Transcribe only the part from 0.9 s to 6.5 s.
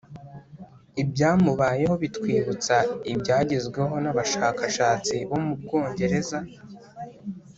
Ibyamubayeho bitwibutsa ibyagezweho n abashakashatsi bo mu Bwongereza